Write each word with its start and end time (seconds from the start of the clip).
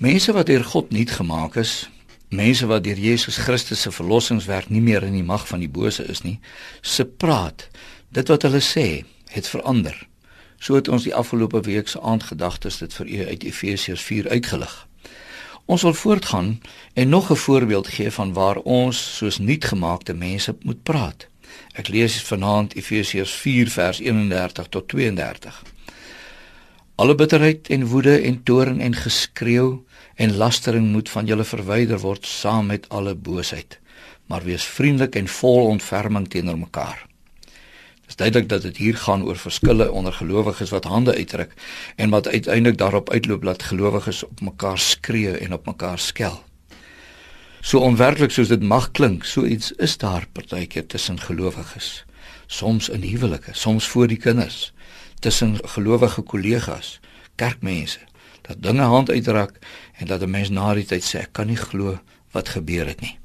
Mense 0.00 0.32
wat 0.32 0.46
deur 0.46 0.64
God 0.64 0.90
nuut 0.90 1.10
gemaak 1.10 1.54
is, 1.54 1.88
mense 2.28 2.66
wat 2.66 2.82
deur 2.82 2.98
Jesus 2.98 3.36
Christus 3.36 3.84
se 3.86 3.92
verlossingswerk 3.94 4.66
nie 4.68 4.80
meer 4.82 5.04
in 5.06 5.12
die 5.14 5.22
mag 5.22 5.44
van 5.46 5.60
die 5.62 5.68
bose 5.70 6.02
is 6.10 6.24
nie, 6.26 6.40
se 6.82 7.04
praat, 7.06 7.68
dit 8.10 8.32
wat 8.32 8.42
hulle 8.42 8.58
sê, 8.58 9.04
het 9.30 9.46
verander. 9.46 9.94
So 10.58 10.74
het 10.74 10.90
ons 10.90 11.06
die 11.06 11.14
afgelope 11.14 11.60
week 11.68 11.92
se 11.92 12.02
aandgedagtes 12.02 12.80
dit 12.82 12.96
vir 12.98 13.06
u 13.06 13.20
uit 13.28 13.46
Efesiërs 13.52 14.02
4 14.02 14.28
uitgelig. 14.34 14.74
Ons 15.70 15.86
wil 15.86 15.94
voortgaan 15.94 16.50
en 16.94 17.08
nog 17.08 17.30
'n 17.30 17.42
voorbeeld 17.46 17.88
gee 17.88 18.10
van 18.10 18.32
waar 18.32 18.58
ons 18.58 19.16
soos 19.16 19.38
nuutgemaakte 19.38 20.14
mense 20.14 20.56
moet 20.62 20.82
praat. 20.82 21.28
Ek 21.72 21.88
lees 21.88 22.22
vanaand 22.22 22.74
Efesiërs 22.74 23.32
4 23.32 23.70
vers 23.70 23.98
31 23.98 24.68
tot 24.68 24.88
32. 24.88 25.62
Alle 26.96 27.14
bitterheid 27.14 27.68
en 27.74 27.86
woede 27.90 28.20
en 28.20 28.42
toorn 28.42 28.80
en 28.80 28.94
geskreeu 28.94 29.82
en 30.14 30.36
lastering 30.36 30.92
moet 30.92 31.08
van 31.10 31.26
julle 31.26 31.44
verwyder 31.44 31.98
word 31.98 32.26
saam 32.26 32.68
met 32.70 32.86
alle 32.88 33.14
boosheid. 33.14 33.80
Maar 34.30 34.44
wees 34.46 34.64
vriendelik 34.64 35.16
en 35.18 35.28
vol 35.28 35.66
ontferming 35.66 36.28
teenoor 36.30 36.58
mekaar. 36.58 37.06
Dit 38.00 38.14
is 38.14 38.16
duidelik 38.16 38.48
dat 38.48 38.62
dit 38.62 38.76
hier 38.76 38.96
gaan 38.96 39.24
oor 39.26 39.36
verskille 39.36 39.90
onder 39.90 40.12
gelowiges 40.12 40.70
wat 40.70 40.84
hande 40.84 41.14
uitdruk 41.14 41.52
en 41.96 42.14
wat 42.14 42.28
uiteindelik 42.28 42.78
daarop 42.78 43.10
uitloop 43.10 43.42
dat 43.42 43.62
gelowiges 43.62 44.22
op 44.22 44.40
mekaar 44.40 44.78
skree 44.78 45.38
en 45.38 45.52
op 45.52 45.66
mekaar 45.66 45.98
skel. 45.98 46.42
So 47.60 47.78
onwerklik 47.78 48.30
soos 48.30 48.48
dit 48.48 48.62
mag 48.62 48.90
klink, 48.90 49.24
so 49.24 49.44
iets 49.44 49.72
is 49.72 49.98
daar 49.98 50.28
partykeer 50.32 50.86
tussen 50.86 51.20
gelowiges. 51.20 52.04
Soms 52.46 52.88
in 52.88 53.02
huwelike, 53.02 53.50
soms 53.52 53.88
voor 53.88 54.06
die 54.06 54.16
kinders 54.18 54.73
tussen 55.24 55.56
gelowige 55.64 56.22
kollegas, 56.22 57.00
kerkmense, 57.40 58.02
dat 58.44 58.60
dinge 58.62 58.84
hand 58.92 59.10
uitdraak 59.10 59.56
en 59.96 60.06
dat 60.06 60.20
'n 60.22 60.30
mens 60.30 60.50
na 60.50 60.74
die 60.74 60.84
tyd 60.84 61.04
sê 61.04 61.18
ek 61.24 61.32
kan 61.32 61.46
nie 61.46 61.56
glo 61.56 61.98
wat 62.32 62.48
gebeur 62.48 62.86
het 62.86 63.00
nie. 63.00 63.18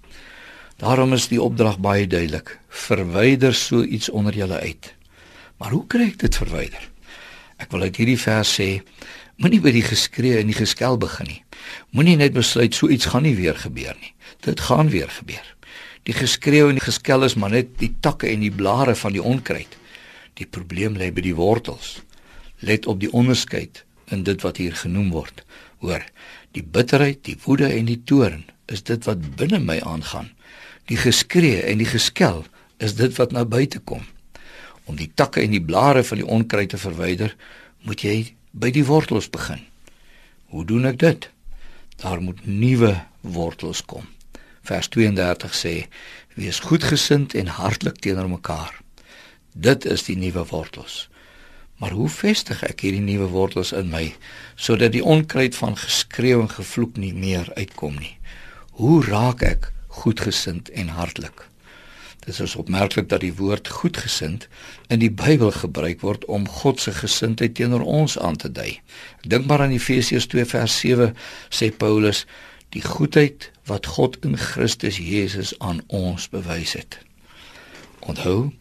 Daarom 0.78 1.14
is 1.14 1.28
die 1.28 1.42
opdrag 1.42 1.80
baie 1.80 2.08
duidelik: 2.08 2.60
verwyder 2.70 3.54
so 3.54 3.84
iets 3.84 4.10
onder 4.10 4.34
julle 4.36 4.60
uit. 4.60 4.96
Maar 5.58 5.72
hoe 5.72 5.88
kry 5.88 6.08
ek 6.08 6.20
dit 6.20 6.36
verwyder? 6.36 6.90
Ek 7.58 7.72
wil 7.72 7.82
uit 7.82 7.96
hierdie 7.96 8.20
vers 8.20 8.60
sê, 8.60 8.82
moenie 9.36 9.60
by 9.62 9.72
die 9.72 9.84
geskree 9.84 10.40
en 10.40 10.48
die 10.48 10.56
geskel 10.56 10.98
begin 10.98 11.28
nie. 11.28 11.44
Moenie 11.92 12.16
net 12.16 12.34
besluit 12.34 12.76
so 12.76 12.88
iets 12.88 13.06
gaan 13.06 13.24
nie 13.24 13.36
weer 13.36 13.56
gebeur 13.56 13.96
nie. 14.00 14.14
Dit 14.40 14.60
gaan 14.60 14.90
weer 14.90 15.10
gebeur. 15.10 15.56
Die 16.04 16.14
geskreeu 16.14 16.70
en 16.70 16.80
die 16.80 16.88
geskel 16.92 17.24
is 17.24 17.36
maar 17.36 17.52
net 17.52 17.78
die 17.78 17.92
takke 18.00 18.28
en 18.28 18.40
die 18.40 18.56
blare 18.56 18.96
van 18.96 19.12
die 19.12 19.24
onkruid. 19.24 19.79
Die 20.34 20.48
probleem 20.48 20.98
lê 21.00 21.10
by 21.14 21.24
die 21.26 21.36
wortels. 21.36 22.00
Let 22.60 22.88
op 22.88 23.00
die 23.00 23.12
onderskeid 23.16 23.84
in 24.14 24.24
dit 24.28 24.42
wat 24.44 24.58
hier 24.58 24.76
genoem 24.76 25.12
word. 25.16 25.44
Hoor, 25.80 26.04
die 26.58 26.64
bitterheid, 26.64 27.24
die 27.24 27.38
woede 27.46 27.70
en 27.72 27.88
die 27.88 28.02
toorn 28.04 28.44
is 28.70 28.84
dit 28.86 29.06
wat 29.08 29.24
binne 29.40 29.60
my 29.64 29.80
aangaan. 29.82 30.30
Die 30.90 30.98
geskree 30.98 31.62
en 31.70 31.82
die 31.82 31.90
geskel 31.90 32.44
is 32.78 32.96
dit 32.98 33.16
wat 33.18 33.32
na 33.32 33.46
buite 33.46 33.80
kom. 33.80 34.04
Om 34.90 34.98
die 34.98 35.12
takke 35.14 35.42
en 35.42 35.54
die 35.54 35.64
blare 35.64 36.04
van 36.04 36.22
die 36.22 36.28
onkruid 36.28 36.74
te 36.74 36.82
verwyder, 36.82 37.36
moet 37.86 38.04
jy 38.04 38.34
by 38.52 38.72
die 38.74 38.86
wortels 38.86 39.30
begin. 39.30 39.62
Hoe 40.50 40.66
doen 40.66 40.90
ek 40.90 40.98
dit? 41.02 41.30
Daar 42.02 42.22
moet 42.24 42.42
nuwe 42.48 42.96
wortels 43.22 43.84
kom. 43.86 44.08
Vers 44.66 44.90
32 44.94 45.56
sê: 45.56 45.74
Wees 46.34 46.60
goedgesind 46.66 47.36
en 47.38 47.52
hartlik 47.60 48.02
teenoor 48.02 48.30
mekaar. 48.30 48.74
Dit 49.60 49.86
is 49.86 50.06
die 50.08 50.16
nuwe 50.16 50.46
wortels. 50.48 51.10
Maar 51.80 51.92
hoe 51.92 52.10
vestig 52.10 52.62
ek 52.64 52.86
hierdie 52.86 53.04
nuwe 53.04 53.28
wortels 53.34 53.74
in 53.76 53.90
my 53.92 54.06
sodat 54.56 54.94
die 54.96 55.04
onkruid 55.04 55.56
van 55.56 55.76
geskreeu 55.80 56.38
en 56.46 56.52
gevloek 56.52 56.96
nie 56.96 57.12
meer 57.12 57.50
uitkom 57.58 57.98
nie? 58.00 58.16
Hoe 58.80 59.04
raak 59.04 59.44
ek 59.44 59.68
goedgesind 60.00 60.72
en 60.72 60.94
hartlik? 60.96 61.44
Dit 62.24 62.40
is 62.40 62.56
opmerklik 62.56 63.10
dat 63.12 63.20
die 63.26 63.34
woord 63.36 63.68
goedgesind 63.82 64.48
in 64.88 65.04
die 65.04 65.12
Bybel 65.12 65.52
gebruik 65.52 66.06
word 66.08 66.24
om 66.32 66.48
God 66.62 66.80
se 66.80 66.96
gesindheid 66.96 67.58
teenoor 67.60 67.84
ons 67.84 68.16
aan 68.20 68.40
te 68.40 68.52
dui. 68.52 68.80
Dink 69.28 69.48
maar 69.48 69.66
aan 69.66 69.76
Efesiërs 69.76 70.30
2 70.32 70.48
vers 70.54 70.80
7 70.86 71.12
sê 71.52 71.72
Paulus 71.76 72.24
die 72.76 72.86
goedheid 72.86 73.52
wat 73.68 73.92
God 73.98 74.16
in 74.24 74.40
Christus 74.40 75.02
Jesus 75.04 75.52
aan 75.60 75.84
ons 75.88 76.30
bewys 76.32 76.78
het. 76.80 77.00
Onthou, 78.00 78.52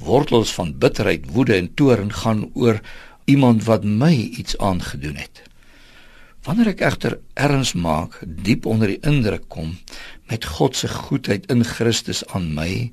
wortels 0.00 0.52
van 0.56 0.78
bitterheid, 0.78 1.28
woede 1.32 1.54
en 1.54 1.74
toorn 1.74 2.12
gaan 2.12 2.50
oor 2.54 2.80
iemand 3.24 3.64
wat 3.64 3.84
my 3.84 4.14
iets 4.14 4.58
aangedoen 4.58 5.16
het. 5.20 5.42
Wanneer 6.46 6.72
ek 6.72 6.84
egter 6.88 7.18
erns 7.36 7.74
maak, 7.76 8.16
diep 8.24 8.66
onder 8.66 8.88
die 8.88 9.02
indruk 9.04 9.44
kom 9.52 9.74
met 10.30 10.46
God 10.56 10.76
se 10.76 10.88
goedheid 10.88 11.44
in 11.52 11.64
Christus 11.68 12.22
aan 12.32 12.54
my 12.56 12.90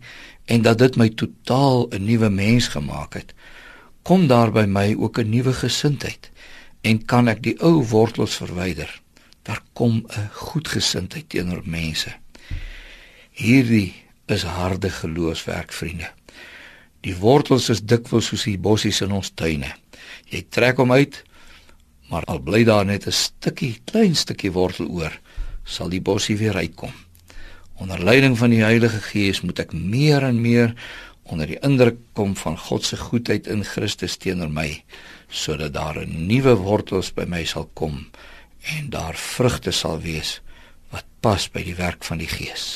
en 0.52 0.66
dat 0.66 0.82
dit 0.84 0.98
my 1.00 1.08
totaal 1.10 1.88
'n 1.92 2.04
nuwe 2.04 2.30
mens 2.30 2.68
gemaak 2.76 3.14
het, 3.14 3.34
kom 4.04 4.28
daar 4.28 4.52
by 4.52 4.66
my 4.68 4.96
ook 5.00 5.20
'n 5.20 5.30
nuwe 5.30 5.54
gesindheid 5.54 6.32
en 6.82 7.06
kan 7.06 7.28
ek 7.28 7.44
die 7.44 7.56
ou 7.60 7.84
wortels 7.84 8.36
verwyder. 8.36 9.02
Daar 9.44 9.62
kom 9.74 10.04
'n 10.08 10.30
goedgesindheid 10.34 11.30
teenoor 11.30 11.62
mense. 11.64 12.12
Hierdie 13.32 13.94
is 14.26 14.44
harde 14.44 14.90
geloofswerk, 14.90 15.72
vriende. 15.72 16.10
Die 17.06 17.16
wortels 17.16 17.70
is 17.70 17.82
dikwels 17.82 18.32
soos 18.32 18.44
die 18.44 18.58
bossies 18.58 19.02
in 19.06 19.12
ons 19.12 19.32
tuine. 19.36 19.70
Jy 20.32 20.46
trek 20.50 20.78
hom 20.82 20.92
uit, 20.92 21.24
maar 22.10 22.26
al 22.32 22.40
bly 22.40 22.64
daar 22.64 22.86
net 22.86 23.08
'n 23.08 23.12
stukkie, 23.12 23.78
klein 23.86 24.16
stukkie 24.16 24.52
wortel 24.52 24.88
oor, 24.88 25.14
sal 25.66 25.90
die 25.90 26.02
bossie 26.02 26.38
weer 26.38 26.56
uitkom. 26.56 26.94
Onder 27.78 28.04
leiding 28.04 28.38
van 28.38 28.50
die 28.50 28.64
Heilige 28.64 29.02
Gees 29.12 29.42
moet 29.42 29.60
ek 29.60 29.74
meer 29.74 30.24
en 30.24 30.42
meer 30.42 30.74
onder 31.24 31.48
die 31.48 31.60
indruk 31.62 31.98
kom 32.14 32.36
van 32.36 32.58
God 32.58 32.86
se 32.86 32.98
goedheid 32.98 33.48
in 33.48 33.64
Christus 33.64 34.18
teenoor 34.18 34.50
my, 34.50 34.84
sodat 35.30 35.74
daar 35.74 36.00
'n 36.00 36.28
nuwe 36.28 36.56
wortels 36.56 37.14
by 37.14 37.26
my 37.28 37.44
sal 37.46 37.70
kom 37.74 38.08
en 38.78 38.90
daar 38.90 39.16
vrugte 39.16 39.72
sal 39.72 40.00
wees 40.02 40.42
wat 40.92 41.06
pas 41.20 41.50
by 41.52 41.64
die 41.64 41.76
werk 41.76 42.04
van 42.04 42.18
die 42.18 42.32
Gees. 42.32 42.68